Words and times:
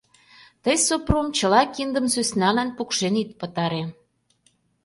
Тый, 0.63 0.77
Сопром, 0.87 1.27
чыла 1.37 1.61
киндым 1.75 2.05
сӧсналан 2.13 2.69
пукшен 2.77 3.15
ит 3.21 3.29
пытаре! 3.39 3.83